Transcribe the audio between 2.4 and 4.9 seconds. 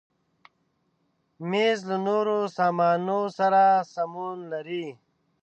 سامانونو سره سمون لري.